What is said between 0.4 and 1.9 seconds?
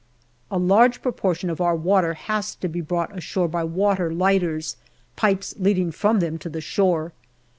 A large proportion of our